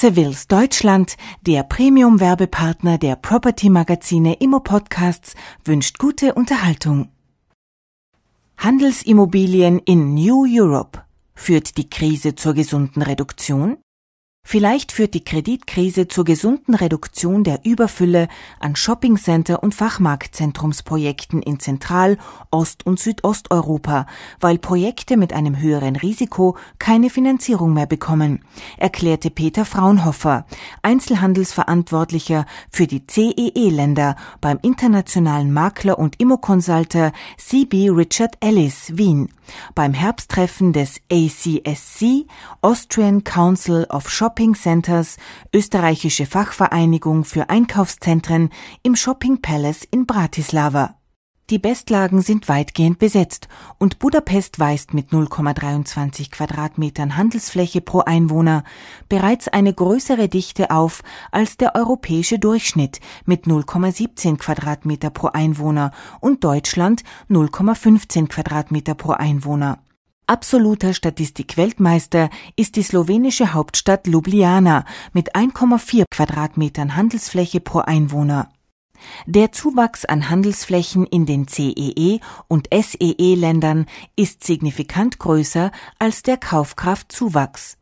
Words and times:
Sevilles 0.00 0.48
Deutschland, 0.48 1.18
der 1.42 1.62
Premium-Werbepartner 1.62 2.96
der 2.96 3.16
Property-Magazine 3.16 4.32
Immo 4.40 4.60
Podcasts, 4.60 5.34
wünscht 5.62 5.98
gute 5.98 6.32
Unterhaltung. 6.32 7.10
Handelsimmobilien 8.56 9.78
in 9.80 10.14
New 10.14 10.46
Europe. 10.48 11.00
Führt 11.34 11.76
die 11.76 11.90
Krise 11.90 12.34
zur 12.34 12.54
gesunden 12.54 13.02
Reduktion? 13.02 13.76
Vielleicht 14.42 14.90
führt 14.90 15.14
die 15.14 15.22
Kreditkrise 15.22 16.08
zur 16.08 16.24
gesunden 16.24 16.74
Reduktion 16.74 17.44
der 17.44 17.60
Überfülle 17.64 18.26
an 18.58 18.74
Shoppingcenter 18.74 19.62
und 19.62 19.74
Fachmarktzentrumsprojekten 19.74 21.42
in 21.42 21.60
Zentral-, 21.60 22.16
Ost- 22.50 22.84
und 22.84 22.98
Südosteuropa, 22.98 24.06
weil 24.40 24.58
Projekte 24.58 25.16
mit 25.16 25.32
einem 25.32 25.60
höheren 25.60 25.94
Risiko 25.94 26.56
keine 26.78 27.10
Finanzierung 27.10 27.74
mehr 27.74 27.86
bekommen, 27.86 28.42
erklärte 28.76 29.30
Peter 29.30 29.64
Fraunhofer, 29.64 30.46
Einzelhandelsverantwortlicher 30.82 32.46
für 32.70 32.88
die 32.88 33.06
CEE-Länder 33.06 34.16
beim 34.40 34.58
internationalen 34.62 35.52
Makler 35.52 35.98
und 35.98 36.18
Immoconsulter 36.18 37.12
CB 37.36 37.90
Richard 37.90 38.36
Ellis 38.40 38.96
Wien. 38.96 39.28
Beim 39.74 39.92
Herbsttreffen 39.92 40.72
des 40.72 41.00
ACSC 41.10 42.26
Austrian 42.62 43.22
Council 43.22 43.84
of 43.90 44.08
Shopping 44.08 44.29
Shopping 44.30 44.54
Centers, 44.54 45.16
österreichische 45.52 46.24
Fachvereinigung 46.24 47.24
für 47.24 47.50
Einkaufszentren 47.50 48.50
im 48.84 48.94
Shopping 48.94 49.42
Palace 49.42 49.82
in 49.90 50.06
Bratislava. 50.06 50.94
Die 51.50 51.58
Bestlagen 51.58 52.22
sind 52.22 52.48
weitgehend 52.48 53.00
besetzt 53.00 53.48
und 53.78 53.98
Budapest 53.98 54.60
weist 54.60 54.94
mit 54.94 55.08
0,23 55.08 56.30
Quadratmetern 56.30 57.16
Handelsfläche 57.16 57.80
pro 57.80 58.02
Einwohner 58.02 58.62
bereits 59.08 59.48
eine 59.48 59.74
größere 59.74 60.28
Dichte 60.28 60.70
auf 60.70 61.02
als 61.32 61.56
der 61.56 61.74
europäische 61.74 62.38
Durchschnitt 62.38 63.00
mit 63.24 63.46
0,17 63.46 64.36
Quadratmeter 64.36 65.10
pro 65.10 65.26
Einwohner 65.26 65.90
und 66.20 66.44
Deutschland 66.44 67.02
0,15 67.28 68.28
Quadratmeter 68.28 68.94
pro 68.94 69.10
Einwohner. 69.10 69.80
Absoluter 70.30 70.94
Statistik-Weltmeister 70.94 72.30
ist 72.54 72.76
die 72.76 72.84
slowenische 72.84 73.52
Hauptstadt 73.52 74.06
Ljubljana 74.06 74.84
mit 75.12 75.34
1,4 75.34 76.04
Quadratmetern 76.08 76.94
Handelsfläche 76.94 77.58
pro 77.58 77.80
Einwohner. 77.80 78.48
Der 79.26 79.50
Zuwachs 79.50 80.04
an 80.04 80.30
Handelsflächen 80.30 81.04
in 81.04 81.26
den 81.26 81.48
CEE 81.48 82.20
und 82.46 82.68
SEE-Ländern 82.72 83.86
ist 84.14 84.44
signifikant 84.44 85.18
größer 85.18 85.72
als 85.98 86.22
der 86.22 86.36
Kaufkraftzuwachs. 86.36 87.76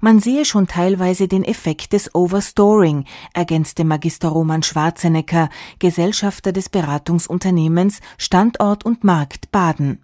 Man 0.00 0.18
sehe 0.18 0.44
schon 0.44 0.66
teilweise 0.66 1.28
den 1.28 1.44
Effekt 1.44 1.92
des 1.92 2.16
Overstoring, 2.16 3.04
ergänzte 3.32 3.84
Magister 3.84 4.30
Roman 4.30 4.64
Schwarzenegger, 4.64 5.50
Gesellschafter 5.78 6.50
des 6.50 6.68
Beratungsunternehmens 6.68 8.00
Standort 8.18 8.84
und 8.84 9.04
Markt 9.04 9.52
Baden. 9.52 10.01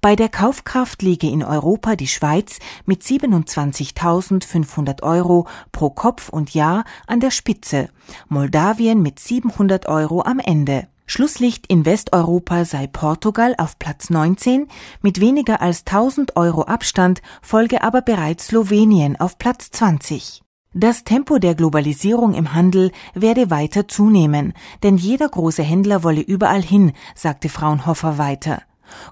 Bei 0.00 0.16
der 0.16 0.28
Kaufkraft 0.28 1.02
liege 1.02 1.28
in 1.28 1.44
Europa 1.44 1.96
die 1.96 2.08
Schweiz 2.08 2.58
mit 2.86 3.02
27.500 3.02 5.02
Euro 5.02 5.46
pro 5.72 5.90
Kopf 5.90 6.28
und 6.28 6.54
Jahr 6.54 6.84
an 7.06 7.20
der 7.20 7.30
Spitze, 7.30 7.88
Moldawien 8.28 9.02
mit 9.02 9.18
700 9.18 9.86
Euro 9.86 10.22
am 10.22 10.38
Ende. 10.38 10.88
Schlusslicht 11.06 11.66
in 11.66 11.84
Westeuropa 11.84 12.64
sei 12.64 12.86
Portugal 12.86 13.54
auf 13.58 13.78
Platz 13.78 14.08
19 14.08 14.68
mit 15.02 15.20
weniger 15.20 15.60
als 15.60 15.80
1000 15.80 16.36
Euro 16.36 16.62
Abstand, 16.62 17.20
folge 17.42 17.82
aber 17.82 18.00
bereits 18.00 18.46
Slowenien 18.46 19.20
auf 19.20 19.36
Platz 19.36 19.70
20. 19.70 20.42
Das 20.74 21.04
Tempo 21.04 21.38
der 21.38 21.54
Globalisierung 21.54 22.32
im 22.32 22.54
Handel 22.54 22.92
werde 23.12 23.50
weiter 23.50 23.88
zunehmen, 23.88 24.54
denn 24.82 24.96
jeder 24.96 25.28
große 25.28 25.62
Händler 25.62 26.02
wolle 26.02 26.22
überall 26.22 26.62
hin, 26.62 26.92
sagte 27.14 27.50
Fraunhofer 27.50 28.16
weiter. 28.16 28.62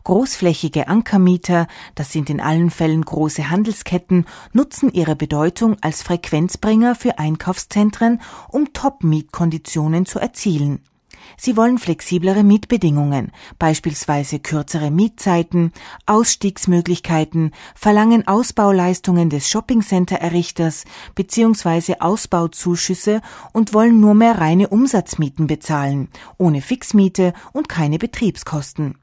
Großflächige 0.05 0.89
Ankermieter, 0.89 1.67
das 1.95 2.13
sind 2.13 2.31
in 2.31 2.41
allen 2.41 2.71
Fällen 2.71 3.05
große 3.05 3.51
Handelsketten, 3.51 4.27
nutzen 4.53 4.93
ihre 4.93 5.17
Bedeutung 5.17 5.77
als 5.81 6.03
Frequenzbringer 6.03 6.95
für 6.95 7.19
Einkaufszentren, 7.19 8.21
um 8.49 8.73
Top-Mietkonditionen 8.73 10.07
zu 10.07 10.19
erzielen. 10.19 10.81
Sie 11.37 11.57
wollen 11.57 11.79
flexiblere 11.79 12.43
Mietbedingungen, 12.43 13.33
beispielsweise 13.59 14.39
kürzere 14.39 14.91
Mietzeiten, 14.91 15.73
Ausstiegsmöglichkeiten, 16.07 17.53
verlangen 17.75 18.27
Ausbauleistungen 18.27 19.31
des 19.31 19.49
Shoppingcenter-Errichters 19.49 20.85
bzw. 21.15 21.97
Ausbauzuschüsse 22.01 23.21
und 23.53 23.75
wollen 23.75 24.01
nur 24.01 24.15
mehr 24.15 24.39
reine 24.39 24.69
Umsatzmieten 24.69 25.47
bezahlen, 25.47 26.09
ohne 26.39 26.63
Fixmiete 26.63 27.33
und 27.53 27.69
keine 27.69 27.99
Betriebskosten. 27.99 28.97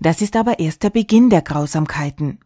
Das 0.00 0.20
ist 0.20 0.36
aber 0.36 0.58
erst 0.58 0.82
der 0.82 0.90
Beginn 0.90 1.30
der 1.30 1.42
Grausamkeiten. 1.42 2.38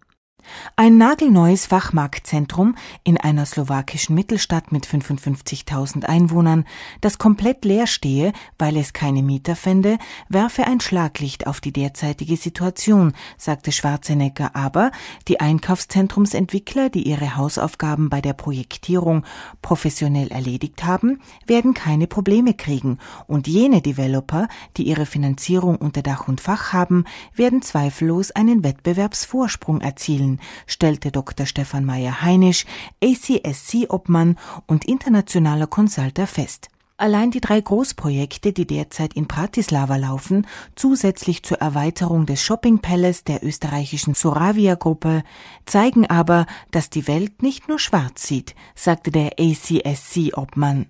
Ein 0.76 0.96
nagelneues 0.96 1.66
Fachmarktzentrum 1.66 2.76
in 3.04 3.18
einer 3.18 3.46
slowakischen 3.46 4.14
Mittelstadt 4.14 4.72
mit 4.72 4.86
55.000 4.86 6.04
Einwohnern, 6.04 6.64
das 7.00 7.18
komplett 7.18 7.64
leer 7.64 7.86
stehe, 7.86 8.32
weil 8.58 8.76
es 8.76 8.92
keine 8.92 9.22
Mieter 9.22 9.56
fände, 9.56 9.98
werfe 10.28 10.66
ein 10.66 10.80
Schlaglicht 10.80 11.46
auf 11.46 11.60
die 11.60 11.72
derzeitige 11.72 12.36
Situation, 12.36 13.12
sagte 13.36 13.72
Schwarzenegger. 13.72 14.54
Aber 14.54 14.92
die 15.26 15.40
Einkaufszentrumsentwickler, 15.40 16.90
die 16.90 17.08
ihre 17.08 17.36
Hausaufgaben 17.36 18.08
bei 18.08 18.20
der 18.20 18.34
Projektierung 18.34 19.24
professionell 19.62 20.28
erledigt 20.28 20.84
haben, 20.84 21.20
werden 21.46 21.74
keine 21.74 22.06
Probleme 22.06 22.54
kriegen. 22.54 22.98
Und 23.26 23.48
jene 23.48 23.82
Developer, 23.82 24.48
die 24.76 24.84
ihre 24.84 25.06
Finanzierung 25.06 25.76
unter 25.76 26.02
Dach 26.02 26.28
und 26.28 26.40
Fach 26.40 26.72
haben, 26.72 27.04
werden 27.34 27.62
zweifellos 27.62 28.30
einen 28.30 28.64
Wettbewerbsvorsprung 28.64 29.80
erzielen 29.80 30.37
stellte 30.66 31.10
Dr. 31.10 31.46
Stefan 31.46 31.84
Meyer-Heinisch, 31.84 32.64
ACSC-Obmann 33.02 34.36
und 34.66 34.84
internationaler 34.84 35.66
Consulter 35.66 36.26
fest. 36.26 36.68
Allein 37.00 37.30
die 37.30 37.40
drei 37.40 37.60
Großprojekte, 37.60 38.52
die 38.52 38.66
derzeit 38.66 39.14
in 39.14 39.28
Bratislava 39.28 39.94
laufen, 39.96 40.48
zusätzlich 40.74 41.44
zur 41.44 41.58
Erweiterung 41.58 42.26
des 42.26 42.42
Shopping 42.42 42.80
Palace 42.80 43.22
der 43.22 43.44
österreichischen 43.44 44.14
Soravia 44.14 44.74
Gruppe, 44.74 45.22
zeigen 45.64 46.06
aber, 46.10 46.46
dass 46.72 46.90
die 46.90 47.06
Welt 47.06 47.40
nicht 47.40 47.68
nur 47.68 47.78
schwarz 47.78 48.26
sieht, 48.26 48.56
sagte 48.74 49.12
der 49.12 49.38
ACSC-Obmann. 49.38 50.86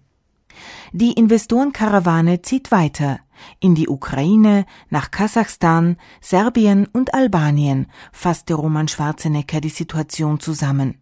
Die 0.92 1.12
Investorenkarawane 1.12 2.42
zieht 2.42 2.70
weiter 2.70 3.20
in 3.60 3.74
die 3.74 3.88
Ukraine, 3.88 4.66
nach 4.90 5.10
Kasachstan, 5.10 5.96
Serbien 6.20 6.86
und 6.86 7.14
Albanien 7.14 7.86
fasste 8.12 8.54
Roman 8.54 8.88
Schwarzenegger 8.88 9.60
die 9.60 9.68
Situation 9.68 10.40
zusammen. 10.40 11.00